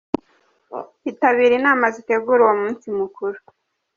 Itabire 1.11 1.53
inama 1.59 1.85
zitegura 1.95 2.41
uwo 2.43 2.55
munsi 2.61 2.85
mukuru. 2.97 3.37